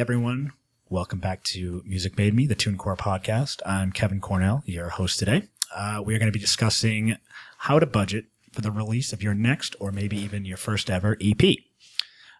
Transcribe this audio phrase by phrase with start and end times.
[0.00, 0.50] everyone.
[0.88, 3.60] Welcome back to Music Made Me, the TuneCore podcast.
[3.66, 5.42] I'm Kevin Cornell, your host today.
[5.76, 7.16] Uh, we are going to be discussing
[7.58, 11.18] how to budget for the release of your next or maybe even your first ever
[11.20, 11.54] EP.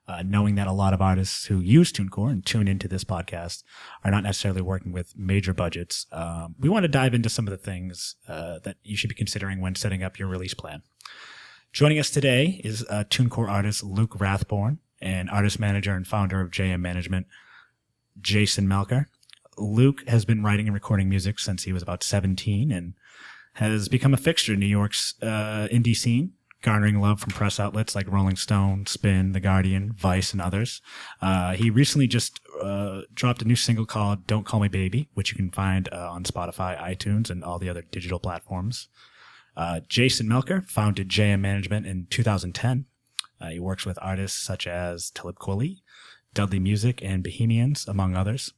[0.08, 3.62] Uh, knowing that a lot of artists who use TuneCore and tune into this podcast
[4.04, 7.50] are not necessarily working with major budgets, um, we want to dive into some of
[7.50, 10.80] the things uh, that you should be considering when setting up your release plan.
[11.74, 16.50] Joining us today is uh, TuneCore artist Luke Rathborne and artist manager and founder of
[16.50, 17.26] JM Management,
[18.20, 19.06] Jason Melker.
[19.58, 22.94] Luke has been writing and recording music since he was about 17 and
[23.54, 27.94] has become a fixture in New York's uh, indie scene, garnering love from press outlets
[27.94, 30.80] like Rolling Stone, Spin, The Guardian, Vice, and others.
[31.20, 35.30] Uh, he recently just uh, dropped a new single called Don't Call Me Baby, which
[35.30, 38.88] you can find uh, on Spotify, iTunes, and all the other digital platforms.
[39.56, 42.86] Uh, Jason Melker founded JM Management in 2010.
[43.40, 45.78] Uh, he works with artists such as Talib Kweli,
[46.34, 48.52] Dudley Music, and Bohemians, among others.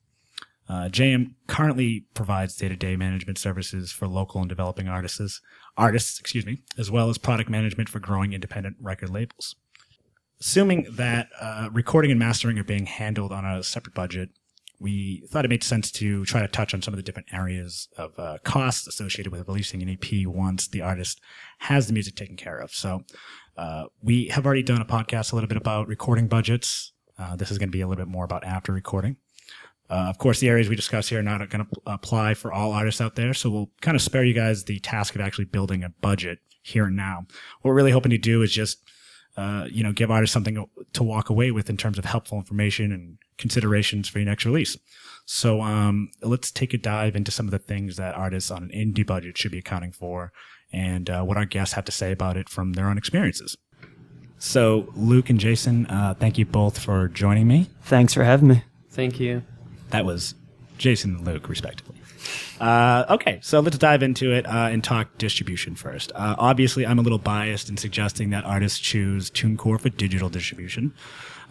[0.69, 5.41] Uh, JM currently provides day-to-day management services for local and developing artists,
[5.77, 9.56] artists, excuse me, as well as product management for growing independent record labels.
[10.41, 14.31] Assuming that uh, recording and mastering are being handled on a separate budget,
[14.81, 17.89] we thought it made sense to try to touch on some of the different areas
[17.97, 21.20] of uh, costs associated with releasing an EP once the artist
[21.59, 22.73] has the music taken care of.
[22.73, 23.03] So
[23.56, 26.93] uh, we have already done a podcast a little bit about recording budgets.
[27.23, 29.17] Uh, this is going to be a little bit more about after recording.
[29.89, 32.73] Uh, of course, the areas we discuss here are not going to apply for all
[32.73, 35.84] artists out there, so we'll kind of spare you guys the task of actually building
[35.84, 37.27] a budget here and now.
[37.61, 38.78] What we're really hoping to do is just,
[39.37, 42.91] uh, you know, give artists something to walk away with in terms of helpful information
[42.91, 44.77] and considerations for your next release.
[45.27, 48.70] So um, let's take a dive into some of the things that artists on an
[48.70, 50.33] indie budget should be accounting for,
[50.73, 53.56] and uh, what our guests have to say about it from their own experiences.
[54.45, 57.71] So, Luke and Jason, uh, thank you both for joining me.
[57.83, 58.65] Thanks for having me.
[58.91, 59.45] Thank you.
[59.91, 60.34] That was
[60.78, 61.94] Jason and Luke, respectively.
[62.59, 66.11] Uh, okay, so let's dive into it uh, and talk distribution first.
[66.16, 70.93] Uh, obviously, I'm a little biased in suggesting that artists choose TuneCore for digital distribution.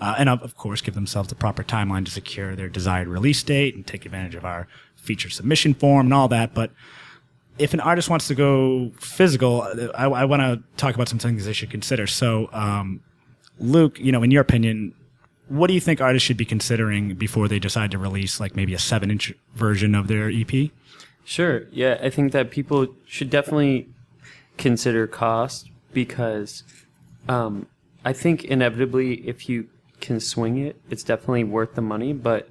[0.01, 3.41] Uh, and of, of course, give themselves the proper timeline to secure their desired release
[3.41, 4.67] date and take advantage of our
[4.97, 6.53] feature submission form and all that.
[6.53, 6.71] But
[7.61, 9.61] if an artist wants to go physical,
[9.95, 12.07] I, I want to talk about some things they should consider.
[12.07, 13.01] So, um,
[13.59, 14.95] Luke, you know, in your opinion,
[15.47, 18.73] what do you think artists should be considering before they decide to release like maybe
[18.73, 20.71] a seven inch version of their EP?
[21.23, 21.67] Sure.
[21.71, 23.89] Yeah, I think that people should definitely
[24.57, 26.63] consider cost because
[27.29, 27.67] um,
[28.03, 29.67] I think inevitably if you
[29.99, 32.11] can swing it, it's definitely worth the money.
[32.13, 32.49] But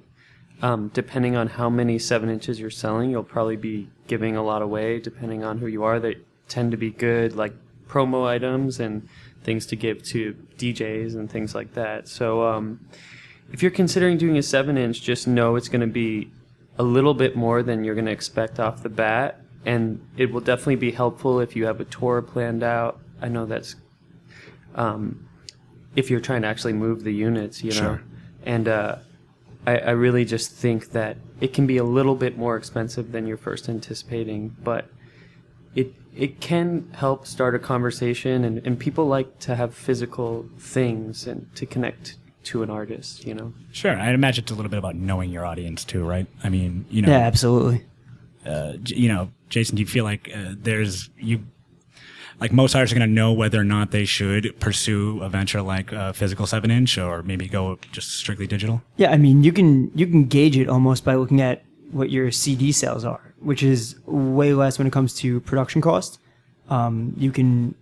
[0.61, 4.61] um, depending on how many seven inches you're selling, you'll probably be giving a lot
[4.61, 4.99] away.
[4.99, 6.17] Depending on who you are, they
[6.47, 7.53] tend to be good like
[7.87, 9.07] promo items and
[9.43, 12.07] things to give to DJs and things like that.
[12.07, 12.79] So um,
[13.51, 16.31] if you're considering doing a seven inch, just know it's going to be
[16.77, 19.41] a little bit more than you're going to expect off the bat.
[19.65, 22.99] And it will definitely be helpful if you have a tour planned out.
[23.21, 23.75] I know that's
[24.75, 25.27] um,
[25.95, 27.77] if you're trying to actually move the units, you know.
[27.77, 28.03] Sure.
[28.43, 28.95] And uh,
[29.65, 33.27] I, I really just think that it can be a little bit more expensive than
[33.27, 34.85] you're first anticipating, but
[35.75, 41.25] it it can help start a conversation and, and people like to have physical things
[41.27, 43.53] and to connect to an artist, you know.
[43.71, 46.25] Sure, I imagine it's a little bit about knowing your audience too, right?
[46.43, 47.85] I mean, you know, Yeah, absolutely.
[48.45, 51.45] uh, you know, Jason, do you feel like uh, there's you,
[52.41, 55.61] like most artists are going to know whether or not they should pursue a venture
[55.61, 58.81] like a physical seven inch or maybe go just strictly digital?
[58.97, 62.31] Yeah, I mean, you can you can gauge it almost by looking at what your
[62.31, 66.19] CD sales are, which is way less when it comes to production cost.
[66.69, 67.75] Um, you can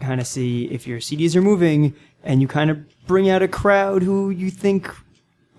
[0.00, 3.48] kind of see if your CDs are moving, and you kind of bring out a
[3.48, 4.92] crowd who you think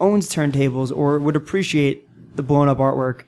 [0.01, 3.21] owns turntables or would appreciate the blown up artwork.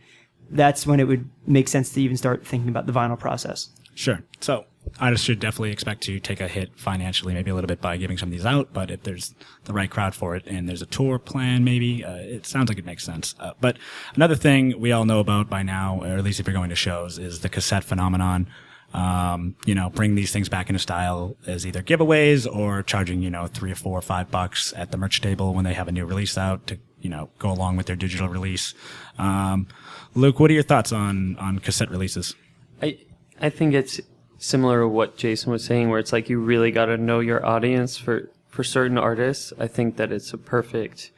[0.50, 3.70] That's when it would make sense to even start thinking about the vinyl process.
[3.96, 4.22] Sure.
[4.42, 4.66] So
[5.00, 8.18] artists should definitely expect to take a hit financially, maybe a little bit by giving
[8.18, 8.70] some of these out.
[8.74, 9.34] But if there's
[9.66, 12.78] the right crowd for it and there's a tour plan, maybe uh, it sounds like
[12.78, 13.36] it makes sense.
[13.40, 13.78] Uh, but
[14.16, 16.76] another thing we all know about by now, or at least if you're going to
[16.76, 18.48] shows, is the cassette phenomenon.
[18.94, 23.30] Um, you know, bring these things back into style as either giveaways or charging, you
[23.30, 25.92] know, three or four or five bucks at the merch table when they have a
[25.92, 28.74] new release out to, you know, go along with their digital release.
[29.18, 29.68] Um,
[30.14, 32.36] Luke, what are your thoughts on, on cassette releases?
[32.82, 33.00] I
[33.42, 34.00] I think it's
[34.38, 37.46] similar to what Jason was saying, where it's like you really got to know your
[37.46, 39.52] audience for for certain artists.
[39.60, 41.12] I think that it's a perfect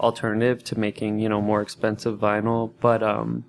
[0.00, 3.44] alternative to making you know more expensive vinyl, but um,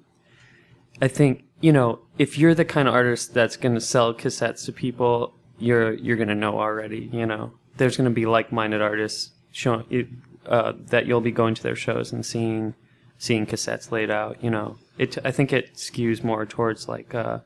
[1.02, 4.66] I think you know if you're the kind of artist that's going to sell cassettes
[4.66, 7.10] to people, you're you're going to know already.
[7.12, 11.64] You know, there's going to be like-minded artists showing uh, that you'll be going to
[11.64, 12.74] their shows and seeing
[13.18, 14.44] seeing cassettes laid out.
[14.44, 15.18] You know, it.
[15.24, 17.44] I think it skews more towards like a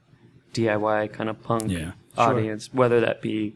[0.53, 1.91] DIY kind of punk Yeah.
[2.17, 3.55] audience, whether that be,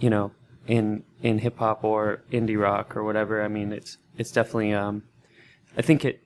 [0.00, 0.32] you know,
[0.66, 3.42] in in hip hop or indie rock or whatever.
[3.42, 4.72] I mean, it's it's definitely.
[4.74, 5.02] Um,
[5.78, 6.22] I think it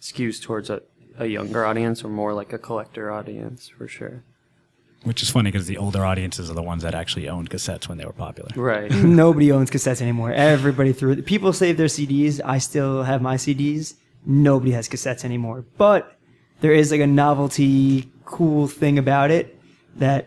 [0.00, 0.82] skews towards a,
[1.18, 4.24] a younger audience or more like a collector audience for sure.
[5.04, 7.98] Which is funny because the older audiences are the ones that actually owned cassettes when
[7.98, 8.50] they were popular.
[8.54, 8.88] Right.
[9.24, 10.32] Nobody owns cassettes anymore.
[10.32, 11.26] Everybody threw it.
[11.26, 12.40] People save their CDs.
[12.44, 13.94] I still have my CDs.
[14.24, 15.64] Nobody has cassettes anymore.
[15.76, 16.16] But
[16.60, 19.44] there is like a novelty, cool thing about it
[19.96, 20.22] that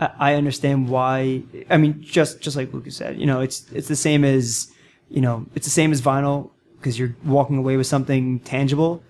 [0.00, 1.42] I understand why.
[1.68, 4.70] I mean, just just like Lucas said, you know, it's it's the same as
[5.10, 9.02] you know, it's the same as vinyl because you're walking away with something tangible,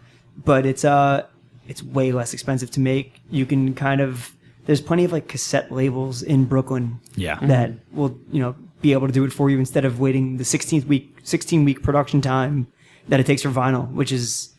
[0.45, 1.25] but it's uh
[1.69, 3.21] it's way less expensive to make.
[3.31, 4.35] You can kind of
[4.67, 7.39] there's plenty of like cassette labels in Brooklyn Yeah.
[7.47, 10.45] that will you know be able to do it for you instead of waiting the
[10.45, 12.67] 16th week 16 week production time
[13.09, 14.53] that it takes for vinyl which is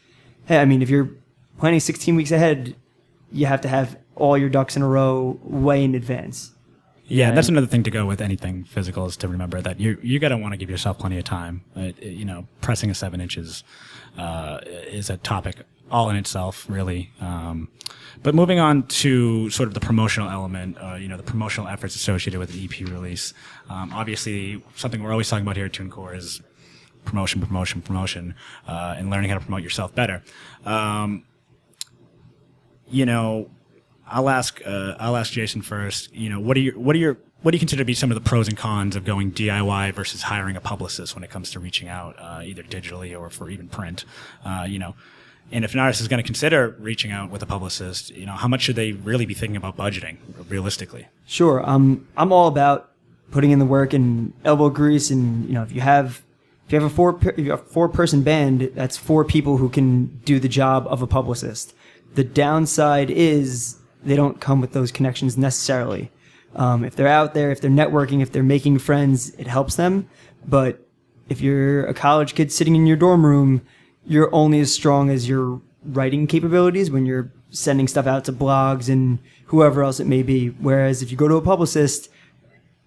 [0.47, 1.09] hey, i mean if you're
[1.59, 2.73] planning 16 weeks ahead
[3.33, 6.51] you have to have all your ducks in a row way in advance
[7.07, 10.19] Yeah, that's another thing to go with anything physical is to remember that you you
[10.19, 11.61] gotta want to give yourself plenty of time.
[11.75, 13.63] It, it- you know, pressing a seven inches
[14.17, 14.59] uh,
[14.99, 15.55] is a topic
[15.91, 17.11] all in itself, really.
[17.19, 17.67] Um,
[18.23, 21.95] but moving on to sort of the promotional element, uh, you know, the promotional efforts
[21.95, 23.33] associated with the EP release.
[23.69, 26.41] Um, obviously, something we're always talking about here at TuneCore is
[27.05, 28.33] promotion, promotion, promotion,
[28.67, 30.23] uh, and learning how to promote yourself better.
[30.65, 31.25] Um,
[32.93, 33.49] you know,
[34.07, 36.13] I'll ask uh, I'll ask Jason first.
[36.13, 38.11] You know, what are your what are your what do you consider to be some
[38.11, 41.51] of the pros and cons of going DIY versus hiring a publicist when it comes
[41.51, 44.05] to reaching out, uh, either digitally or for even print?
[44.45, 44.95] Uh, you know,
[45.51, 48.33] and if an artist is going to consider reaching out with a publicist, you know,
[48.33, 50.17] how much should they really be thinking about budgeting
[50.49, 51.07] realistically?
[51.25, 52.91] sure um, i'm all about
[53.31, 56.21] putting in the work and elbow grease and you know if you have
[56.65, 59.57] if you have a four if you have a four person band that's four people
[59.57, 61.73] who can do the job of a publicist
[62.15, 66.11] the downside is they don't come with those connections necessarily
[66.55, 70.07] um, if they're out there if they're networking if they're making friends it helps them
[70.47, 70.87] but
[71.29, 73.61] if you're a college kid sitting in your dorm room
[74.05, 78.89] you're only as strong as your writing capabilities when you're sending stuff out to blogs
[78.89, 80.47] and whoever else it may be.
[80.47, 82.09] Whereas if you go to a publicist,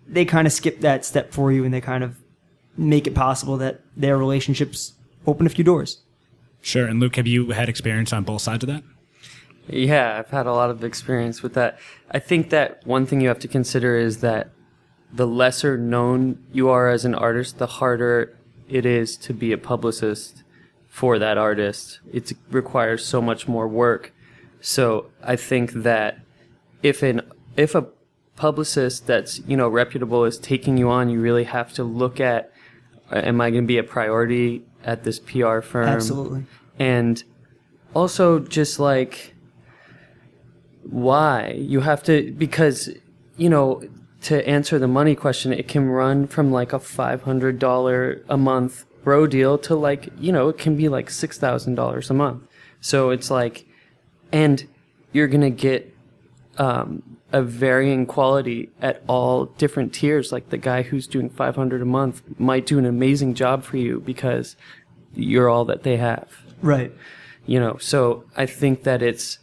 [0.07, 2.17] they kind of skip that step for you and they kind of
[2.77, 4.93] make it possible that their relationships
[5.27, 6.03] open a few doors.
[6.61, 6.87] Sure.
[6.87, 8.83] And Luke, have you had experience on both sides of that?
[9.69, 11.79] Yeah, I've had a lot of experience with that.
[12.11, 14.51] I think that one thing you have to consider is that
[15.13, 18.37] the lesser known you are as an artist, the harder
[18.69, 20.43] it is to be a publicist
[20.89, 22.01] for that artist.
[22.13, 24.13] It requires so much more work.
[24.61, 26.21] So I think that
[26.83, 27.23] if an
[27.57, 27.87] if a
[28.37, 32.53] publicist that's you know reputable is taking you on, you really have to look at
[33.11, 35.89] uh, am I going to be a priority at this PR firm?
[35.89, 36.45] Absolutely.
[36.79, 37.23] and
[37.95, 39.36] also just like
[40.91, 41.53] why?
[41.57, 42.91] You have to because
[43.37, 43.83] you know
[44.23, 49.27] to answer the money question it can run from like a $500 a month bro
[49.27, 52.43] deal to like you know it can be like $6000 a month.
[52.81, 53.67] So it's like
[54.33, 54.67] and
[55.13, 55.95] you're gonna get
[56.59, 60.33] um, a varying quality at all different tiers.
[60.33, 64.01] Like the guy who's doing 500 a month might do an amazing job for you
[64.01, 64.57] because
[65.15, 66.29] you're all that they have.
[66.63, 66.93] Right.
[67.47, 69.39] you know so i think that it's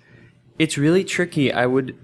[0.59, 1.51] it's really tricky.
[1.51, 1.97] I would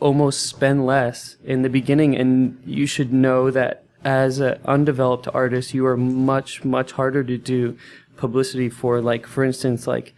[0.00, 5.74] almost spend less in the beginning and you should know that as an undeveloped artist
[5.74, 7.76] you are much much harder to do
[8.16, 10.14] publicity for like for instance like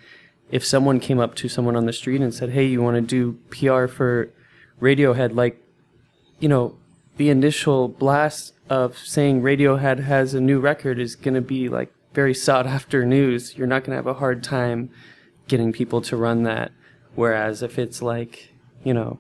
[0.52, 3.00] if someone came up to someone on the street and said hey you want to
[3.00, 4.30] do pr for
[4.82, 5.35] radiohead?
[5.35, 5.62] Like
[6.40, 6.76] you know
[7.16, 11.92] the initial blast of saying radiohead has a new record is going to be like
[12.12, 13.56] very sought after news.
[13.56, 14.90] You're not going to have a hard time
[15.47, 16.73] getting people to run that
[17.14, 18.52] whereas if it's like
[18.85, 19.19] you know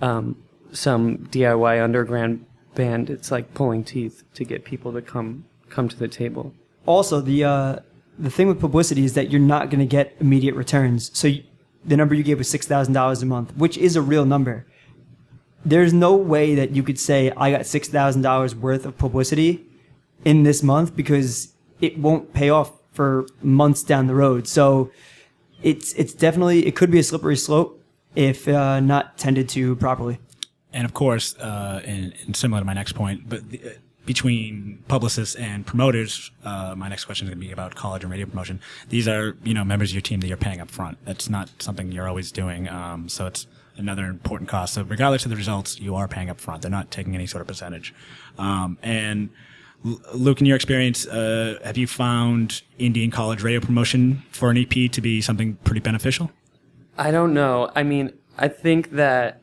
[0.00, 5.88] um, some DIY underground band, it's like pulling teeth to get people to come come
[5.88, 6.54] to the table.
[6.86, 7.78] Also, the uh,
[8.18, 11.10] the thing with publicity is that you're not going to get immediate returns.
[11.16, 11.30] So
[11.84, 14.66] the number you gave was six thousand dollars a month, which is a real number.
[15.64, 19.66] There's no way that you could say I got six thousand dollars worth of publicity
[20.24, 24.48] in this month because it won't pay off for months down the road.
[24.48, 24.90] So
[25.62, 27.82] it's it's definitely it could be a slippery slope
[28.14, 30.18] if uh, not tended to properly.
[30.72, 33.68] And of course, uh, and, and similar to my next point, but the, uh,
[34.04, 38.10] between publicists and promoters, uh, my next question is going to be about college and
[38.10, 38.58] radio promotion.
[38.88, 40.96] These are, you know, members of your team that you're paying up front.
[41.04, 42.68] That's not something you're always doing.
[42.68, 43.46] Um, so it's
[43.76, 44.72] another important cost.
[44.72, 46.62] So regardless of the results, you are paying up front.
[46.62, 47.94] They're not taking any sort of percentage.
[48.38, 49.28] Um, and
[49.84, 54.90] Luke, in your experience, uh, have you found Indian college radio promotion for an EP
[54.90, 56.30] to be something pretty beneficial?
[56.96, 57.70] I don't know.
[57.76, 59.40] I mean, I think that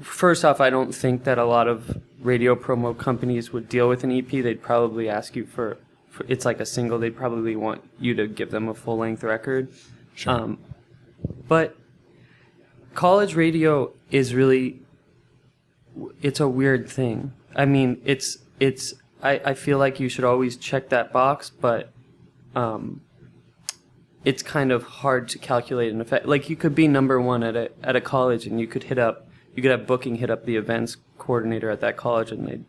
[0.00, 4.04] first off, I don't think that a lot of radio promo companies would deal with
[4.04, 4.28] an EP.
[4.28, 5.78] They'd probably ask you for,
[6.10, 6.98] for it's like a single.
[6.98, 9.72] They'd probably want you to give them a full length record.
[10.14, 10.32] Sure.
[10.32, 10.58] Um,
[11.48, 11.76] but
[12.94, 14.80] college radio is really
[16.22, 17.32] it's a weird thing.
[17.54, 21.92] I mean, it's it's I, I feel like you should always check that box, but
[22.54, 23.00] um,
[24.24, 26.26] it's kind of hard to calculate an effect.
[26.26, 28.98] Like you could be number one at a at a college, and you could hit
[28.98, 32.60] up you could have booking hit up the events coordinator at that college, and they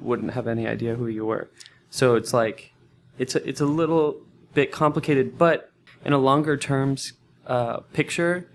[0.00, 1.48] wouldn't have any idea who you were.
[1.90, 2.72] So it's like
[3.18, 4.20] it's a, it's a little
[4.54, 5.70] bit complicated, but
[6.04, 7.12] in a longer terms
[7.46, 8.48] uh, picture,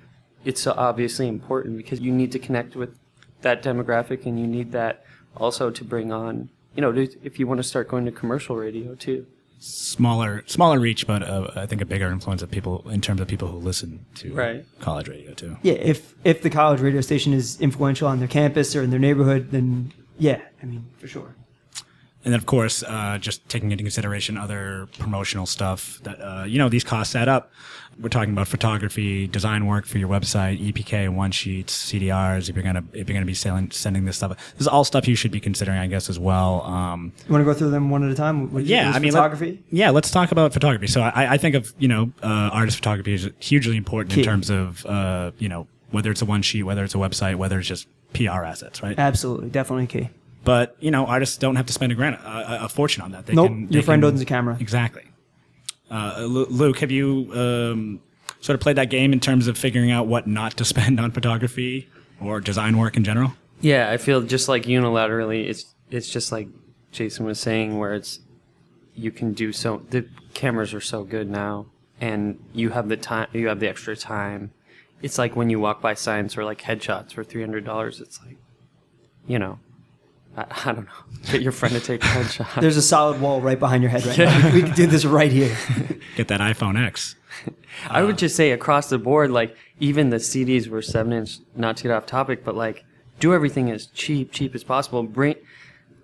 [0.43, 2.97] it's obviously important because you need to connect with
[3.41, 5.05] that demographic, and you need that
[5.38, 8.96] also to bring on you know if you want to start going to commercial radio
[8.96, 9.25] too.
[9.58, 13.27] Smaller, smaller reach, but uh, I think a bigger influence of people in terms of
[13.27, 14.65] people who listen to Right.
[14.79, 15.58] college radio too.
[15.63, 19.00] Yeah, if if the college radio station is influential on their campus or in their
[19.00, 21.36] neighborhood, then yeah, I mean for sure.
[22.25, 26.58] And then, of course, uh, just taking into consideration other promotional stuff that, uh, you
[26.58, 27.51] know, these costs add up.
[28.01, 32.50] We're talking about photography, design work for your website, EPK, one sheets, CDRs.
[32.50, 35.08] If you're gonna if you're gonna be selling, sending this stuff, this is all stuff
[35.08, 36.63] you should be considering, I guess, as well.
[36.63, 38.51] Um, You want to go through them one at a time?
[38.51, 39.63] What- yeah, I mean, let- photography.
[39.72, 40.88] yeah, let's talk about photography.
[40.88, 44.22] So I, I think of you know, uh, artist photography is hugely important Key.
[44.22, 47.36] in terms of uh, you know whether it's a one sheet, whether it's a website,
[47.36, 49.00] whether it's just PR assets, right?
[49.00, 50.10] Absolutely, definitely key.
[50.45, 53.25] But you know, artists don't have to spend a grand a, a fortune on that.
[53.25, 54.55] They Nope, can, your friend can- owns a camera.
[54.59, 55.03] Exactly.
[55.91, 57.99] Uh, Luke, have you um,
[58.41, 61.11] sort of played that game in terms of figuring out what not to spend on
[61.11, 61.89] photography
[62.21, 63.33] or design work in general?
[63.61, 66.47] Yeah, I feel just like unilaterally, it's it's just like
[66.91, 68.19] Jason was saying, where it's
[68.95, 69.81] you can do so.
[69.89, 71.65] The cameras are so good now,
[72.01, 74.51] and you have the time, you have the extra time.
[75.01, 77.99] It's like when you walk by signs or like headshots for three hundred dollars.
[78.01, 78.37] It's like,
[79.27, 79.59] you know,
[80.37, 80.91] I, I don't know,
[81.31, 82.61] get your friend to take a headshot.
[82.61, 84.51] There's a solid wall right behind your head right now.
[84.51, 85.55] We, we can do this right here.
[86.15, 87.15] Get that iPhone X.
[87.89, 91.39] I would just say across the board, like even the CDs were seven inch.
[91.55, 92.85] Not to get off topic, but like
[93.19, 95.03] do everything as cheap, cheap as possible.
[95.03, 95.35] Bring,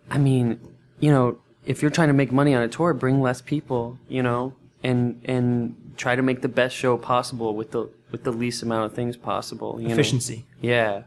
[0.09, 0.59] I mean,
[0.99, 4.21] you know, if you're trying to make money on a tour, bring less people, you
[4.23, 8.63] know, and and try to make the best show possible with the with the least
[8.63, 9.79] amount of things possible.
[9.79, 9.93] You know?
[9.93, 10.45] Efficiency.
[10.59, 11.03] Yeah.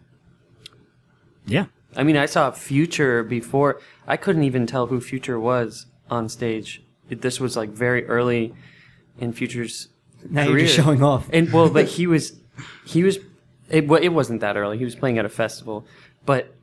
[1.46, 1.66] Yeah.
[1.96, 3.80] I mean, I saw Future before.
[4.06, 6.82] I couldn't even tell who Future was on stage.
[7.08, 8.54] It, this was like very early
[9.18, 9.88] in Future's
[10.28, 11.28] Now you're just showing off.
[11.32, 12.38] And well, but he was,
[12.86, 13.18] he was,
[13.68, 14.78] it, wa- it wasn't that early.
[14.78, 15.86] He was playing at a festival,
[16.26, 16.54] but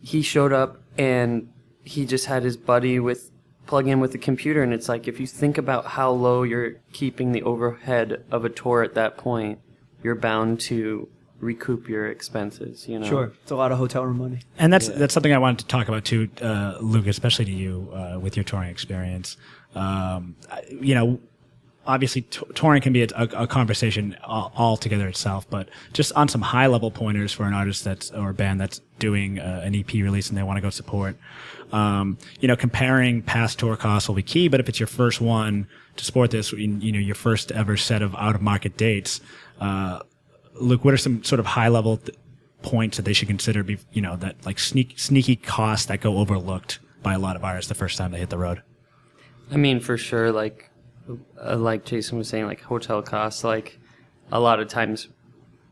[0.00, 1.48] he showed up and
[1.84, 3.30] he just had his buddy with
[3.66, 6.74] plug in with the computer, and it's like if you think about how low you're
[6.92, 9.58] keeping the overhead of a tour at that point,
[10.02, 11.08] you're bound to
[11.40, 12.88] recoup your expenses.
[12.88, 13.06] You know.
[13.06, 14.40] Sure, it's a lot of hotel room money.
[14.58, 17.90] And that's that's something I wanted to talk about too, uh, Luke, especially to you
[17.92, 19.36] uh, with your touring experience.
[19.74, 20.36] Um,
[20.70, 21.20] you know,
[21.86, 26.28] obviously t- touring can be a, a, a conversation all, altogether itself, but just on
[26.28, 29.74] some high level pointers for an artist that's or a band that's doing uh, an
[29.74, 31.16] EP release and they want to go support.
[31.72, 35.20] Um, you know, comparing past tour costs will be key, but if it's your first
[35.20, 35.66] one
[35.96, 39.20] to support this, you you know, your first ever set of out of market dates,
[39.60, 40.00] uh,
[40.60, 42.16] Luke, what are some sort of high level th-
[42.62, 43.62] points that they should consider?
[43.62, 47.44] Be you know that like sneak, sneaky costs that go overlooked by a lot of
[47.44, 48.62] artists the first time they hit the road.
[49.50, 50.70] I mean, for sure, like,
[51.40, 53.44] uh, like Jason was saying, like hotel costs.
[53.44, 53.78] Like,
[54.32, 55.08] a lot of times,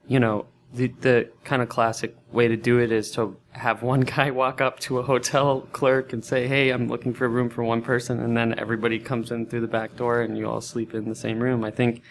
[0.07, 4.01] you know, the the kind of classic way to do it is to have one
[4.17, 7.51] guy walk up to a hotel clerk and say, "Hey, I'm looking for a room
[7.51, 10.61] for one person," and then everybody comes in through the back door and you all
[10.61, 11.65] sleep in the same room.
[11.65, 12.03] I think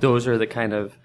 [0.00, 0.98] those are the kind of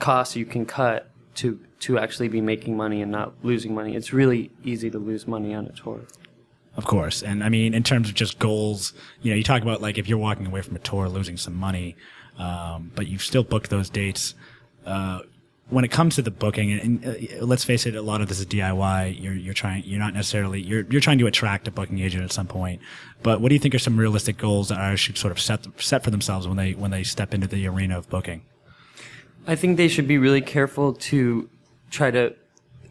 [0.00, 3.94] costs you can cut to to actually be making money and not losing money.
[3.94, 6.00] It's really easy to lose money on a tour.
[6.76, 7.22] Of course.
[7.22, 8.92] And I mean, in terms of just goals,
[9.22, 11.54] you know, you talk about like if you're walking away from a tour losing some
[11.54, 11.96] money,
[12.38, 14.34] um, but you've still booked those dates.
[14.84, 15.20] Uh,
[15.68, 18.40] when it comes to the booking, and, uh, let's face it, a lot of this
[18.40, 19.22] is DIY.
[19.22, 22.32] You're, you're trying, you're not necessarily, you're, you're trying to attract a booking agent at
[22.32, 22.80] some point.
[23.22, 25.66] But what do you think are some realistic goals that artists should sort of set,
[25.80, 28.42] set for themselves when they, when they step into the arena of booking?
[29.46, 31.48] I think they should be really careful to
[31.90, 32.34] try to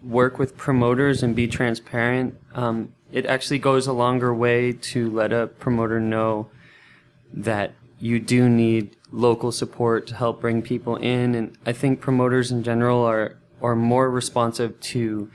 [0.04, 2.36] work with promoters and be transparent.
[2.54, 6.50] Um, it actually goes a longer way to let a promoter know
[7.34, 12.52] that you do need local support to help bring people in, and I think promoters
[12.52, 15.30] in general are are more responsive to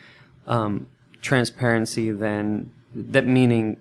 [0.46, 0.86] um,
[1.20, 3.26] transparency than that.
[3.26, 3.76] Meaning,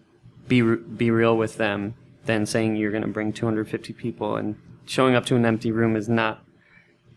[0.48, 4.56] be re- be real with them than saying you're going to bring 250 people and
[4.86, 6.44] showing up to an empty room is not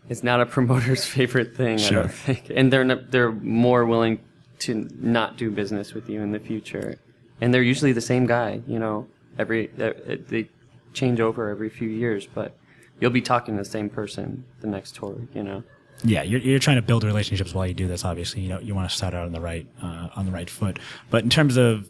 [0.09, 1.79] is not a promoter's favorite thing.
[1.79, 4.19] I don't think, and they're not, they're more willing
[4.59, 6.99] to not do business with you in the future,
[7.41, 8.61] and they're usually the same guy.
[8.67, 9.93] You know, every they
[10.27, 10.49] they
[10.93, 12.57] change over every few years, but
[12.99, 15.17] you'll be talking to the same person the next tour.
[15.33, 15.63] You know.
[16.03, 18.05] Yeah, you're, you're trying to build relationships while you do this.
[18.05, 20.49] Obviously, you know you want to start out on the right uh, on the right
[20.49, 20.79] foot.
[21.09, 21.89] But in terms of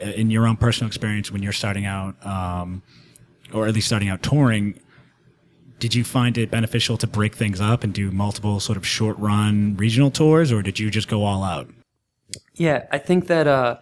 [0.00, 2.82] uh, in your own personal experience when you're starting out, um,
[3.52, 4.78] or at least starting out touring,
[5.78, 9.18] did you find it beneficial to break things up and do multiple sort of short
[9.18, 11.68] run regional tours, or did you just go all out?
[12.54, 13.78] Yeah, I think that uh,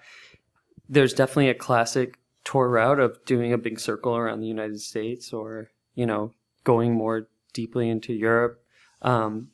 [0.88, 5.32] there's definitely a classic tour route of doing a big circle around the United States,
[5.32, 6.32] or you know,
[6.64, 8.62] going more deeply into Europe.
[9.02, 9.48] Um,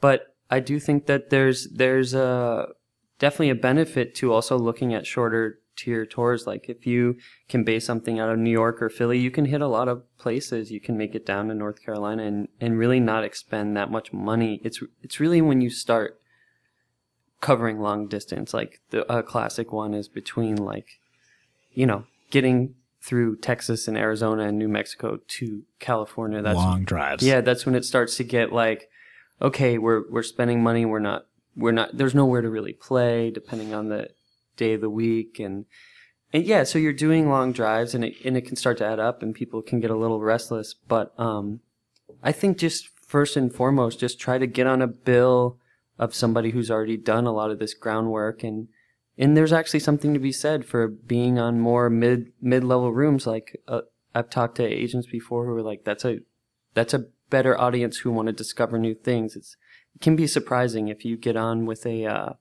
[0.00, 2.68] but I do think that there's there's a
[3.18, 6.46] definitely a benefit to also looking at shorter tier tours.
[6.46, 7.16] Like if you
[7.48, 10.02] can base something out of New York or Philly, you can hit a lot of
[10.18, 10.70] places.
[10.70, 14.12] You can make it down to North Carolina and, and really not expend that much
[14.12, 14.60] money.
[14.64, 16.20] It's it's really when you start
[17.40, 18.52] covering long distance.
[18.52, 21.00] Like the a classic one is between like,
[21.72, 26.42] you know, getting through Texas and Arizona and New Mexico to California.
[26.42, 27.24] That's Long drives.
[27.24, 28.90] yeah, that's when it starts to get like,
[29.40, 30.84] okay, we're we're spending money.
[30.84, 31.96] We're not we're not.
[31.96, 34.10] There's nowhere to really play, depending on the
[34.58, 35.64] day of the week, and
[36.32, 39.00] and yeah, so you're doing long drives, and it and it can start to add
[39.00, 40.74] up, and people can get a little restless.
[40.74, 41.60] But um,
[42.22, 45.58] I think just first and foremost, just try to get on a bill
[45.98, 48.68] of somebody who's already done a lot of this groundwork and
[49.20, 53.26] and there's actually something to be said for being on more mid mid level rooms
[53.26, 53.80] like uh,
[54.14, 56.20] I've talked to agents before who are like that's a
[56.74, 59.56] that's a better audience who want to discover new things it's
[59.94, 62.32] it can be surprising if you get on with a uh,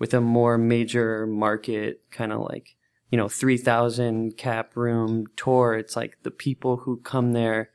[0.00, 2.74] with a more major market kind of like
[3.10, 7.70] you know 3000 cap room tour it's like the people who come there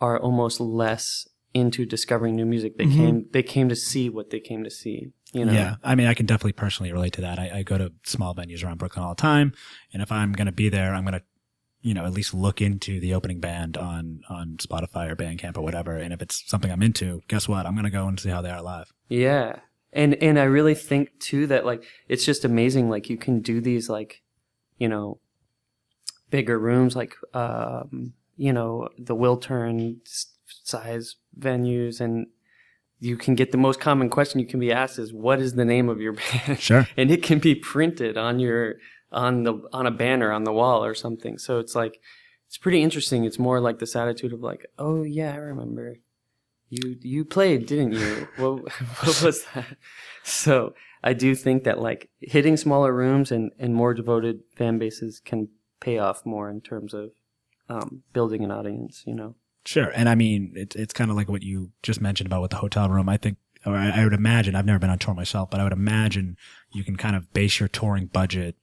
[0.00, 2.96] are almost less into discovering new music they mm-hmm.
[2.96, 6.06] came they came to see what they came to see you know Yeah, I mean,
[6.06, 7.38] I can definitely personally relate to that.
[7.38, 9.52] I, I go to small venues around Brooklyn all the time,
[9.92, 11.22] and if I'm going to be there, I'm going to,
[11.82, 15.62] you know, at least look into the opening band on on Spotify or Bandcamp or
[15.62, 15.96] whatever.
[15.96, 17.64] And if it's something I'm into, guess what?
[17.64, 18.92] I'm going to go and see how they are live.
[19.08, 19.60] Yeah.
[19.92, 23.60] And and I really think too that like it's just amazing like you can do
[23.60, 24.22] these like
[24.78, 25.18] you know
[26.30, 29.98] bigger rooms like um you know the Wiltern
[30.46, 32.26] size venues and
[33.00, 35.64] you can get the most common question you can be asked is what is the
[35.64, 36.12] name of your
[36.46, 36.60] band?
[36.60, 36.86] Sure.
[36.96, 38.76] and it can be printed on your
[39.10, 41.36] on the on a banner on the wall or something.
[41.38, 41.98] So it's like
[42.46, 43.24] it's pretty interesting.
[43.24, 45.96] It's more like this attitude of like oh yeah i remember
[46.70, 48.62] you you played didn't you what,
[49.02, 49.76] what was that
[50.22, 55.20] so i do think that like hitting smaller rooms and and more devoted fan bases
[55.24, 55.48] can
[55.80, 57.10] pay off more in terms of
[57.68, 59.92] um, building an audience you know Sure.
[59.94, 62.56] And I mean, it's it's kind of like what you just mentioned about with the
[62.56, 63.08] hotel room.
[63.08, 66.38] I think, I would imagine, I've never been on tour myself, but I would imagine
[66.72, 68.56] you can kind of base your touring budget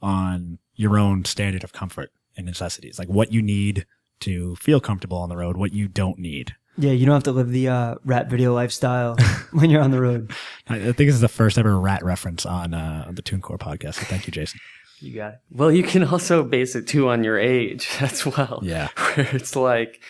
[0.00, 3.84] on your own standard of comfort and necessities, like what you need
[4.20, 6.54] to feel comfortable on the road, what you don't need.
[6.78, 9.16] Yeah, you don't have to live the uh, rat video lifestyle
[9.50, 10.32] when you're on the road.
[10.68, 13.58] I, I think this is the first ever rat reference on uh, on the TuneCore
[13.58, 13.94] podcast.
[13.94, 14.60] So thank you, Jason.
[15.00, 15.40] You got it.
[15.50, 18.60] Well, you can also base it too on your age as well.
[18.62, 18.88] Yeah.
[19.14, 20.00] Where it's like,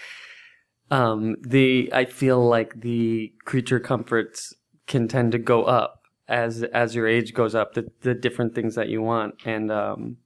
[0.90, 4.54] um, the, I feel like the creature comforts
[4.86, 8.74] can tend to go up as, as your age goes up, the, the different things
[8.74, 9.34] that you want.
[9.44, 10.16] And, um,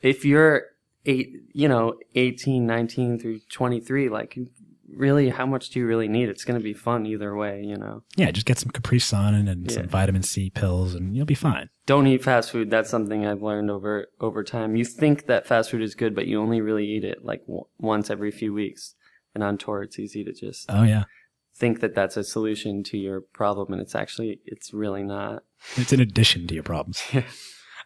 [0.00, 0.64] if you're
[1.06, 4.38] eight, you know, 18, 19 through 23, like
[4.96, 6.28] really, how much do you really need?
[6.28, 8.02] It's going to be fun either way, you know?
[8.16, 9.88] Yeah, just get some Capri Sun and some Yeah.
[9.90, 11.68] vitamin C pills, and you'll be fine.
[11.86, 12.70] don't eat fast food.
[12.70, 14.74] That's something I've learned over over time.
[14.76, 17.64] You think that fast food is good, but you only really eat it like w-
[17.78, 18.94] once every few weeks.
[19.34, 21.04] And on tour, it's easy to just Oh yeah,
[21.56, 25.42] think that that's a solution to your problem, and it's actually it's really not.
[25.76, 27.02] it's an addition to your problems.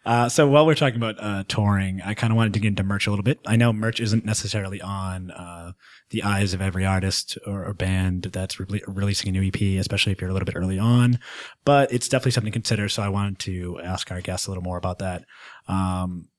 [0.05, 2.83] Uh, so while we're talking about uh, touring, I kind of wanted to get into
[2.83, 3.39] merch a little bit.
[3.45, 5.73] I know merch isn't necessarily on uh,
[6.09, 10.13] the eyes of every artist or, or band that's re- releasing a new EP, especially
[10.13, 11.19] if you're a little bit early on.
[11.65, 12.89] But it's definitely something to consider.
[12.89, 15.25] So I wanted to ask our guests a little more about that.
[15.67, 16.29] Um,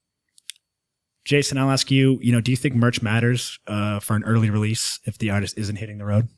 [1.24, 2.18] Jason, I'll ask you.
[2.22, 5.58] You know, do you think merch matters uh, for an early release if the artist
[5.58, 6.28] isn't hitting the road?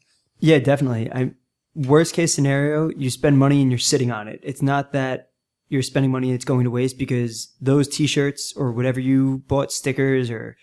[0.40, 1.10] Yeah, definitely.
[1.12, 1.32] I
[1.74, 4.40] worst case scenario, you spend money and you're sitting on it.
[4.42, 5.30] It's not that
[5.72, 10.30] you're spending money that's going to waste because those t-shirts or whatever you bought stickers
[10.30, 10.54] or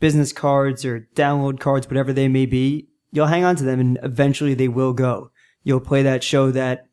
[0.00, 4.00] business cards or download cards, whatever they may be, you'll hang on to them and
[4.02, 5.30] eventually they will go.
[5.62, 6.88] You'll play that show that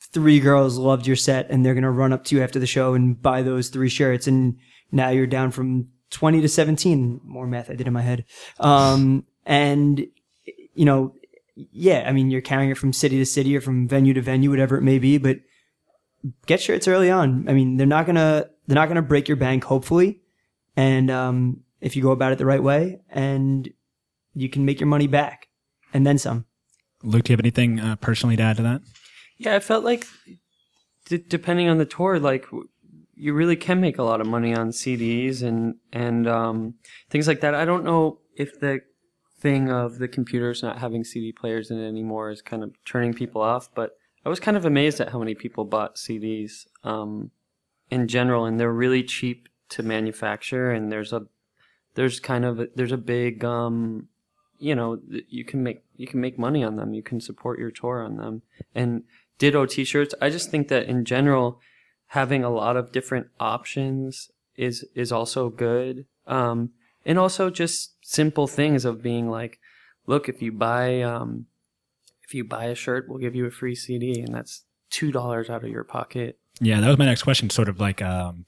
[0.00, 2.66] three girls loved your set and they're going to run up to you after the
[2.66, 4.26] show and buy those three shirts.
[4.26, 4.56] And
[4.90, 7.20] now you're down from 20 to 17.
[7.24, 8.24] More math I did in my head.
[8.58, 10.06] Um, and,
[10.74, 11.14] you know,
[11.56, 14.48] yeah, I mean, you're carrying it from city to city or from venue to venue,
[14.48, 15.40] whatever it may be, but
[16.46, 17.48] get shirts early on.
[17.48, 20.20] I mean, they're not going to, they're not going to break your bank, hopefully.
[20.76, 23.68] And, um, if you go about it the right way and
[24.34, 25.48] you can make your money back
[25.92, 26.46] and then some.
[27.02, 28.80] Luke, do you have anything uh, personally to add to that?
[29.36, 30.06] Yeah, I felt like
[31.06, 32.68] d- depending on the tour, like w-
[33.14, 36.74] you really can make a lot of money on CDs and and um,
[37.10, 37.54] things like that.
[37.54, 38.80] I don't know if the
[39.40, 43.12] thing of the computers not having CD players in it anymore is kind of turning
[43.12, 43.90] people off, but
[44.24, 47.30] I was kind of amazed at how many people bought CDs um,
[47.90, 51.26] in general, and they're really cheap to manufacture, and there's a
[51.94, 54.08] there's kind of a, there's a big um,
[54.62, 56.94] you know you can make you can make money on them.
[56.94, 58.42] You can support your tour on them.
[58.74, 59.02] And
[59.38, 61.58] ditto t-shirts i just think that in general
[62.08, 66.06] having a lot of different options is is also good.
[66.26, 66.70] Um
[67.04, 69.58] and also just simple things of being like
[70.06, 71.46] look if you buy um
[72.24, 75.48] if you buy a shirt we'll give you a free cd and that's two dollars
[75.48, 77.50] out of your pocket Yeah, that was my next question.
[77.50, 78.44] Sort of like, um,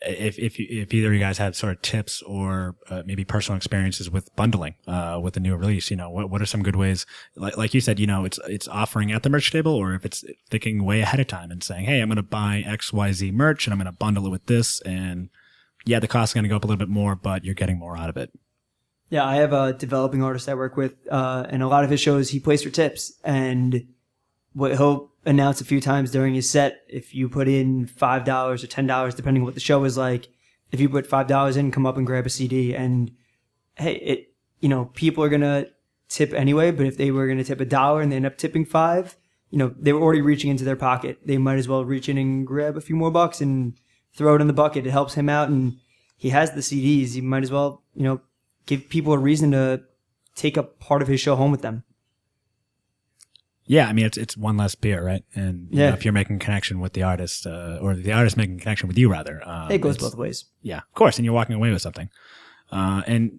[0.00, 3.56] if if if either of you guys had sort of tips or uh, maybe personal
[3.56, 6.76] experiences with bundling uh, with a new release, you know, what what are some good
[6.76, 7.06] ways?
[7.36, 10.04] Like like you said, you know, it's it's offering at the merch table, or if
[10.04, 13.12] it's thinking way ahead of time and saying, hey, I'm going to buy X Y
[13.12, 15.28] Z merch and I'm going to bundle it with this, and
[15.84, 17.78] yeah, the cost is going to go up a little bit more, but you're getting
[17.78, 18.30] more out of it.
[19.12, 22.00] Yeah, I have a developing artist I work with, uh, and a lot of his
[22.00, 23.12] shows he plays for tips.
[23.22, 23.88] And
[24.54, 28.64] what he'll announce a few times during his set, if you put in five dollars
[28.64, 30.30] or ten dollars, depending on what the show is like,
[30.70, 32.74] if you put five dollars in, come up and grab a CD.
[32.74, 33.10] And
[33.74, 35.66] hey, it you know people are gonna
[36.08, 38.64] tip anyway, but if they were gonna tip a dollar and they end up tipping
[38.64, 39.18] five,
[39.50, 41.18] you know they were already reaching into their pocket.
[41.26, 43.74] They might as well reach in and grab a few more bucks and
[44.14, 44.86] throw it in the bucket.
[44.86, 45.76] It helps him out, and
[46.16, 47.14] he has the CDs.
[47.14, 48.22] You might as well you know
[48.66, 49.82] give people a reason to
[50.34, 51.84] take a part of his show home with them.
[53.64, 55.24] Yeah, I mean it's it's one less beer, right?
[55.34, 55.88] And you Yeah.
[55.88, 58.98] know, if you're making connection with the artist, uh, or the artist making connection with
[58.98, 60.46] you, rather, um, It goes both ways.
[60.62, 62.10] Yeah, of course, and you're walking away with something.
[62.70, 63.38] Uh, and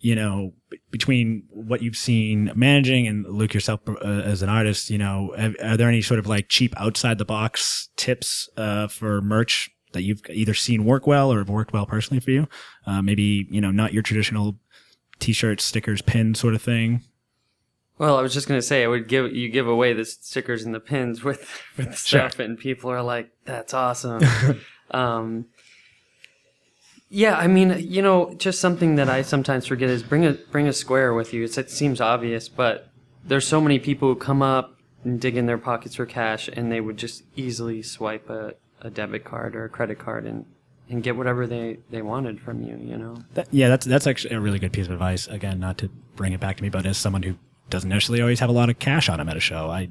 [0.00, 4.90] you know, b- between what you've seen managing and Luke yourself uh, as an artist,
[4.90, 8.86] you know, have, are there any sort of like cheap outside the box tips uh,
[8.88, 12.46] for merch that you've either seen work well or have worked well personally for you?
[12.86, 14.56] Uh, maybe you know, not your traditional
[15.18, 17.02] t-shirts, stickers, pin sort of thing.
[17.98, 20.74] Well, I was just gonna say I would give you give away the stickers and
[20.74, 24.22] the pins with with stuff, and people are like, "That's awesome."
[24.90, 25.46] um,
[27.08, 30.66] yeah, I mean, you know, just something that I sometimes forget is bring a bring
[30.66, 31.44] a square with you.
[31.44, 32.90] It's, it seems obvious, but
[33.24, 36.72] there's so many people who come up and dig in their pockets for cash, and
[36.72, 38.54] they would just easily swipe a,
[38.84, 40.44] a debit card or a credit card and
[40.90, 42.76] and get whatever they they wanted from you.
[42.76, 43.16] You know.
[43.32, 45.26] That, yeah, that's that's actually a really good piece of advice.
[45.26, 47.34] Again, not to bring it back to me, but as someone who
[47.70, 49.88] doesn't necessarily always have a lot of cash on him at a show, I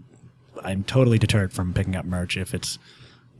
[0.63, 2.77] I'm totally deterred from picking up merch if it's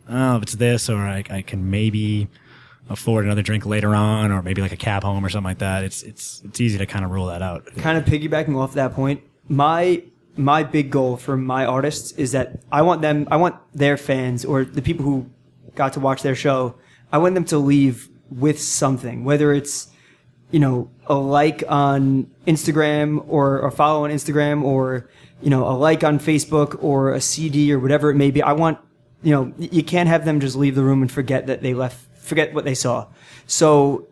[0.10, 2.28] oh if it's this or I, I can maybe
[2.90, 5.84] afford another drink later on or maybe like a cab home or something like that.
[5.84, 7.68] It's it's it's easy to kind of rule that out.
[7.78, 10.04] kind of piggybacking off that point, my
[10.36, 14.44] my big goal for my artists is that I want them, I want their fans
[14.44, 15.30] or the people who
[15.76, 16.76] got to watch their show,
[17.12, 19.90] I want them to leave with something, whether it's
[20.52, 25.10] you know a like on Instagram or a follow on Instagram or
[25.42, 28.42] you know a like on Facebook or a CD or whatever it may be.
[28.42, 28.80] I want
[29.22, 31.98] you know you can't have them just leave the room and forget that they left,
[32.18, 33.08] forget what they saw.
[33.48, 34.08] So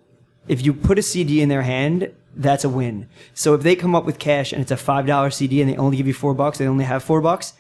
[0.48, 3.08] if you put a CD in their hand, that's a win.
[3.34, 5.78] So if they come up with cash and it's a five dollar CD and they
[5.78, 7.54] only give you four bucks, they only have four bucks.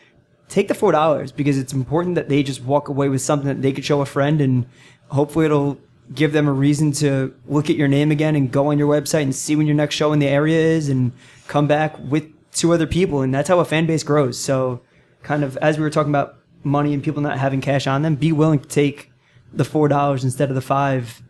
[0.51, 3.61] Take the four dollars because it's important that they just walk away with something that
[3.61, 4.65] they could show a friend, and
[5.07, 5.77] hopefully it'll
[6.13, 9.21] give them a reason to look at your name again and go on your website
[9.21, 11.13] and see when your next show in the area is, and
[11.47, 14.37] come back with two other people, and that's how a fan base grows.
[14.37, 14.81] So,
[15.23, 16.35] kind of as we were talking about
[16.65, 19.09] money and people not having cash on them, be willing to take
[19.53, 21.21] the four dollars instead of the five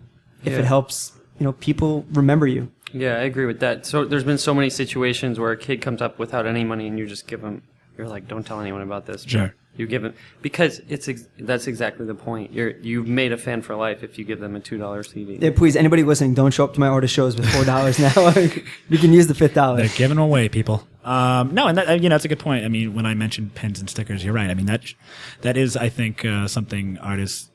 [0.44, 0.60] if Yeah.
[0.60, 2.72] it helps you know people remember you.
[2.92, 3.86] Yeah, I agree with that.
[3.86, 6.98] So there's been so many situations where a kid comes up without any money, and
[6.98, 7.62] you just give him.
[7.98, 9.24] You're like, don't tell anyone about this.
[9.24, 9.54] Sure.
[9.78, 12.52] You give him because it's ex- that's exactly the point.
[12.52, 15.38] You're you've made a fan for life if you give them a two dollar CD.
[15.42, 18.34] Yeah, please, anybody listening, don't show up to my artist shows with four dollars now.
[18.90, 19.78] you can use the fifth dollar.
[19.78, 20.86] They're giving them away, people.
[21.06, 22.66] Um, no, and that, uh, you know that's a good point.
[22.66, 24.50] I mean, when I mentioned pins and stickers, you're right.
[24.50, 24.84] I mean that
[25.42, 27.50] that is, I think, uh, something artists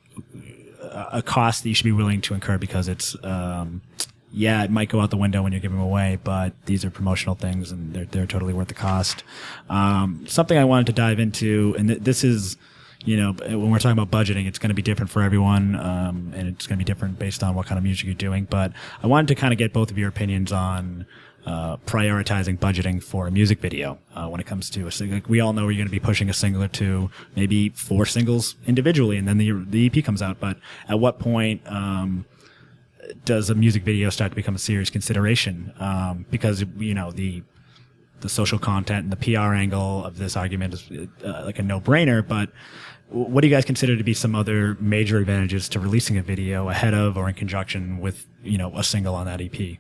[0.82, 3.82] uh, a cost that you should be willing to incur because it's um,
[4.32, 6.90] yeah, it might go out the window when you're giving them away, but these are
[6.90, 9.24] promotional things and they're they're totally worth the cost.
[9.68, 12.56] Um, something I wanted to dive into, and th- this is
[13.04, 16.32] you know, when we're talking about budgeting, it's going to be different for everyone, um,
[16.34, 18.46] and it's going to be different based on what kind of music you're doing.
[18.50, 21.06] But I wanted to kind of get both of your opinions on
[21.46, 25.18] uh, prioritizing budgeting for a music video uh, when it comes to a single.
[25.18, 28.06] Like we all know you're going to be pushing a single or two, maybe four
[28.06, 30.40] singles individually, and then the the EP comes out.
[30.40, 30.58] But
[30.88, 31.62] at what point?
[31.66, 32.26] Um,
[33.24, 35.72] does a music video start to become a serious consideration?
[35.78, 37.42] Um, because you know the
[38.20, 40.90] the social content and the PR angle of this argument is
[41.24, 42.26] uh, like a no brainer.
[42.26, 42.50] But
[43.08, 46.68] what do you guys consider to be some other major advantages to releasing a video
[46.68, 49.78] ahead of or in conjunction with you know a single on that EP?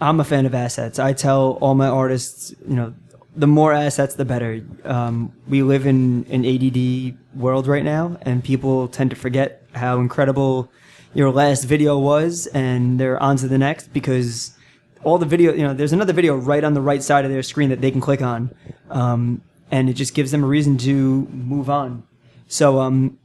[0.00, 0.98] I'm a fan of assets.
[0.98, 2.94] I tell all my artists, you know,
[3.36, 4.62] the more assets, the better.
[4.84, 10.00] Um, we live in an ADD world right now, and people tend to forget how
[10.00, 10.70] incredible
[11.14, 14.56] your last video was, and they're on to the next because
[15.02, 17.42] all the video, you know, there's another video right on the right side of their
[17.42, 18.54] screen that they can click on,
[18.90, 22.04] um, and it just gives them a reason to move on.
[22.48, 23.18] So, um,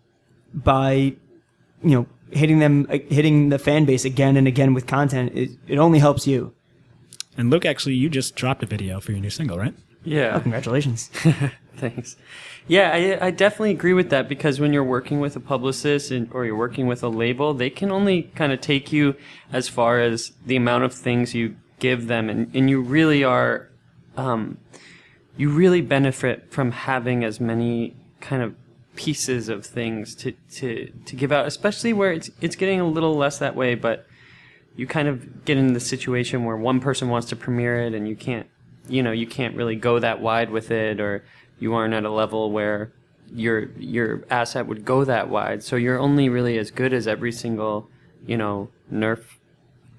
[0.54, 1.16] by you
[1.84, 6.00] know hitting them, hitting the fan base again and again with content, it, it only
[6.00, 6.54] helps you.
[7.38, 9.74] And Luke, actually, you just dropped a video for your new single, right?
[10.04, 10.36] Yeah.
[10.36, 11.10] Oh, congratulations.
[11.78, 12.16] Thanks.
[12.68, 16.30] Yeah, I, I definitely agree with that because when you're working with a publicist and,
[16.32, 19.16] or you're working with a label, they can only kind of take you
[19.52, 23.70] as far as the amount of things you give them, and, and you really are,
[24.16, 24.58] um,
[25.36, 28.56] you really benefit from having as many kind of
[28.96, 33.16] pieces of things to, to, to give out, especially where it's, it's getting a little
[33.16, 34.08] less that way, but
[34.78, 38.08] you kind of get in the situation where one person wants to premiere it and
[38.08, 38.48] you can't
[38.88, 41.24] you know you can't really go that wide with it or
[41.60, 42.92] you aren't at a level where
[43.34, 45.64] your your asset would go that wide.
[45.64, 47.90] So you're only really as good as every single
[48.26, 49.24] you know nerf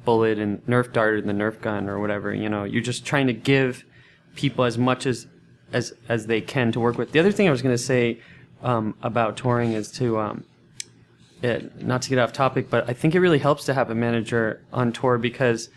[0.05, 2.65] bullet and nerf dart and the nerf gun or whatever you know.
[2.65, 3.85] You're just trying to give
[4.35, 5.27] people as much as
[5.73, 7.13] as as they can to work with.
[7.13, 8.21] The other thing i was going to say
[8.63, 10.45] um, about touring is to um,
[11.43, 13.95] it, not to get off topic, but I think it really helps to have a
[13.95, 15.69] manager on tour because,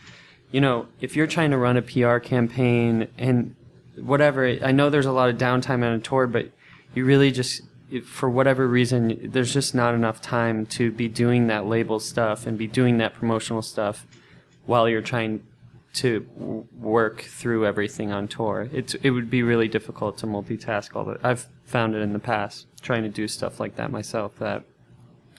[0.52, 3.56] you know, if you're trying to run a PR campaign and
[3.96, 6.52] whatever, I know there's a lot of downtime on a tour, but
[6.94, 7.62] you really just,
[8.06, 12.58] for whatever reason, there's just not enough time to be doing that label stuff and
[12.58, 14.06] be doing that promotional stuff
[14.66, 15.44] while you're trying
[15.92, 18.70] to work through everything on tour.
[18.72, 21.18] It's it would be really difficult to multitask all that.
[21.24, 24.64] I've found it in the past trying to do stuff like that myself that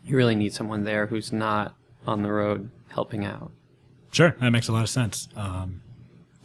[0.05, 3.53] you really need someone there who's not on the road helping out.
[4.11, 5.29] Sure, that makes a lot of sense.
[5.37, 5.83] Um,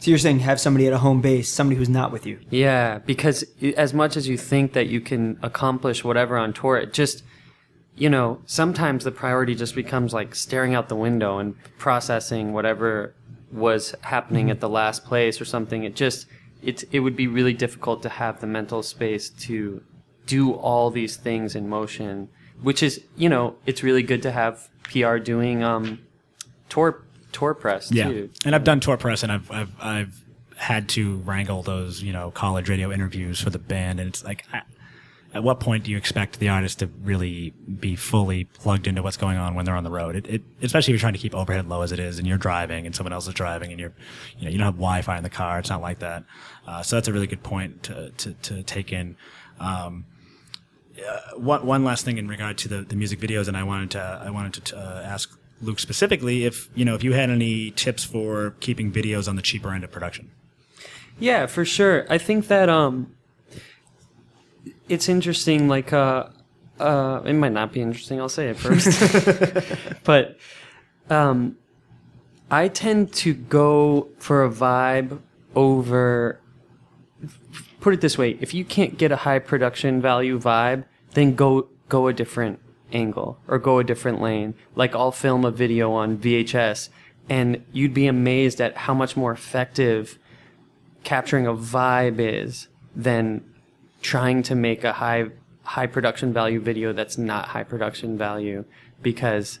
[0.06, 2.38] so you're saying have somebody at a home base, somebody who's not with you.
[2.48, 3.44] Yeah, because
[3.76, 7.24] as much as you think that you can accomplish whatever on tour, it just
[7.96, 13.14] you know, sometimes the priority just becomes like staring out the window and processing whatever
[13.50, 15.82] was happening at the last place or something.
[15.82, 16.28] It just
[16.62, 19.82] it it would be really difficult to have the mental space to
[20.24, 22.28] do all these things in motion
[22.62, 26.00] which is you know it's really good to have PR doing um,
[26.68, 28.08] tour tour press yeah.
[28.08, 28.30] too.
[28.44, 30.24] And I've done tour press, and I've I've I've
[30.56, 34.44] had to wrangle those you know college radio interviews for the band, and it's like.
[35.34, 39.18] at what point do you expect the artist to really be fully plugged into what's
[39.18, 40.16] going on when they're on the road?
[40.16, 42.38] It, it, especially if you're trying to keep overhead low as it is, and you're
[42.38, 43.92] driving, and someone else is driving, and you're,
[44.38, 45.58] you know, you don't have Wi-Fi in the car.
[45.58, 46.24] It's not like that.
[46.66, 49.16] Uh, so that's a really good point to to, to take in.
[49.60, 50.06] Um,
[51.06, 53.90] uh, one, one last thing in regard to the, the music videos, and I wanted
[53.90, 57.70] to I wanted to uh, ask Luke specifically if you know if you had any
[57.70, 60.30] tips for keeping videos on the cheaper end of production.
[61.18, 62.06] Yeah, for sure.
[62.10, 63.14] I think that um,
[64.88, 65.66] it's interesting.
[65.66, 66.28] Like, uh,
[66.78, 68.20] uh, it might not be interesting.
[68.20, 69.64] I'll say it first,
[70.04, 70.36] but
[71.08, 71.56] um,
[72.50, 75.20] I tend to go for a vibe
[75.54, 76.38] over
[77.80, 81.68] put it this way: if you can't get a high production value vibe, then go
[81.88, 82.58] go a different
[82.92, 84.54] angle or go a different lane.
[84.74, 86.88] Like I'll film a video on VHS,
[87.28, 90.18] and you'd be amazed at how much more effective
[91.04, 93.44] capturing a vibe is than
[94.02, 95.26] trying to make a high
[95.62, 98.64] high production value video that's not high production value
[99.02, 99.58] because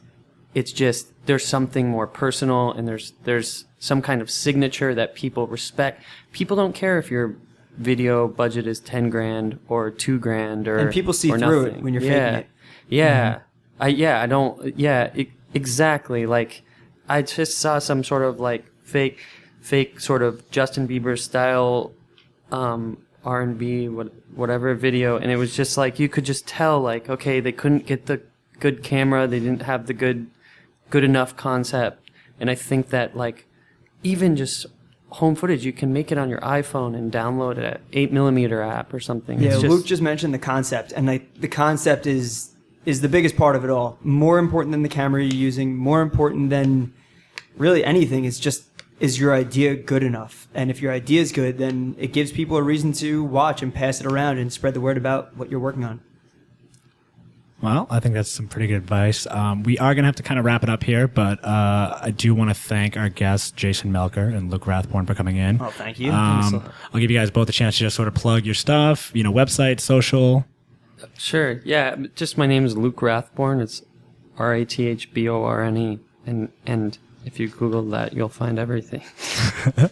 [0.54, 5.46] it's just there's something more personal and there's there's some kind of signature that people
[5.46, 6.02] respect.
[6.32, 7.36] People don't care if you're
[7.76, 11.78] video budget is 10 grand or 2 grand or and people see or through nothing.
[11.78, 12.30] it when you're yeah.
[12.30, 12.46] faking it
[12.88, 13.82] yeah mm-hmm.
[13.82, 16.62] i yeah i don't yeah it, exactly like
[17.08, 19.18] i just saw some sort of like fake
[19.60, 21.92] fake sort of justin bieber style
[22.52, 27.08] um r&b what, whatever video and it was just like you could just tell like
[27.08, 28.20] okay they couldn't get the
[28.60, 30.28] good camera they didn't have the good
[30.90, 33.46] good enough concept and i think that like
[34.02, 34.66] even just
[35.10, 35.64] home footage.
[35.64, 39.40] You can make it on your iPhone and download at eight millimeter app or something.
[39.40, 42.50] Yeah, just- Luke just mentioned the concept, and like the concept is
[42.86, 43.98] is the biggest part of it all.
[44.02, 46.94] More important than the camera you're using, more important than
[47.56, 48.24] really anything.
[48.24, 48.64] Is just
[49.00, 50.48] is your idea good enough?
[50.54, 53.74] And if your idea is good, then it gives people a reason to watch and
[53.74, 56.00] pass it around and spread the word about what you're working on.
[57.62, 59.26] Well, I think that's some pretty good advice.
[59.26, 61.98] Um, we are going to have to kind of wrap it up here, but uh,
[62.02, 65.60] I do want to thank our guests, Jason Melker and Luke Rathborne, for coming in.
[65.60, 66.12] Oh, thank you.
[66.12, 69.10] Um, I'll give you guys both a chance to just sort of plug your stuff,
[69.14, 70.44] you know, website, social.
[71.18, 71.60] Sure.
[71.64, 71.96] Yeah.
[72.14, 73.60] Just my name is Luke Rathborne.
[73.60, 73.82] It's
[74.38, 78.12] R A T H B O R N E, and and if you Google that,
[78.12, 79.02] you'll find everything.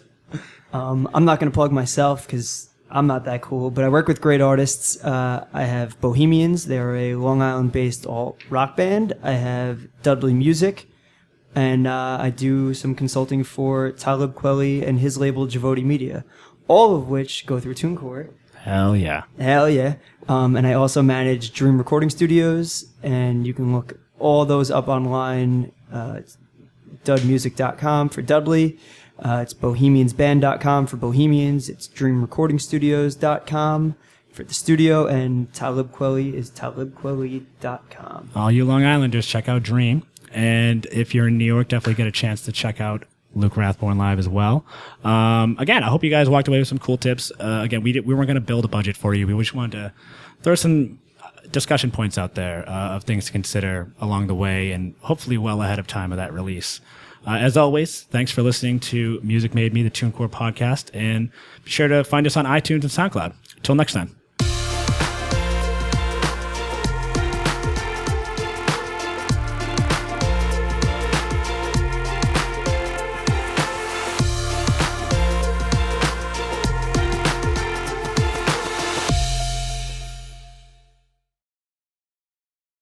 [0.74, 4.08] Um, I'm not going to plug myself because I'm not that cool, but I work
[4.08, 5.02] with great artists.
[5.02, 6.66] Uh, I have Bohemians.
[6.66, 9.12] They're a Long Island based alt rock band.
[9.22, 10.88] I have Dudley Music.
[11.54, 16.24] And uh, I do some consulting for Talib Kweli and his label Javotti Media,
[16.66, 18.30] all of which go through TuneCore.
[18.64, 19.24] Hell yeah.
[19.38, 19.96] Hell yeah.
[20.26, 24.88] Um, and I also manage Dream Recording Studios, and you can look all those up
[24.88, 25.70] online.
[25.92, 26.38] Uh, it's
[27.04, 28.78] dudmusic.com for Dudley.
[29.18, 31.68] Uh, it's bohemiansband.com for Bohemians.
[31.68, 33.96] It's dreamrecordingstudios.com
[34.32, 38.30] for the studio, and Talib Kweli is talibkweli.com.
[38.34, 40.04] All you Long Islanders, check out Dream.
[40.32, 43.96] And if you're in New York, definitely get a chance to check out Luke Rathborne
[43.96, 44.64] live as well.
[45.02, 47.32] Um, again, I hope you guys walked away with some cool tips.
[47.38, 49.26] Uh, again, we did, we weren't going to build a budget for you.
[49.26, 49.92] We just wanted to
[50.42, 54.72] throw some uh, discussion points out there uh, of things to consider along the way,
[54.72, 56.80] and hopefully well ahead of time of that release.
[57.26, 61.30] Uh, as always, thanks for listening to Music Made Me, the TuneCore podcast, and
[61.64, 63.32] be sure to find us on iTunes and SoundCloud.
[63.56, 64.14] Until next time.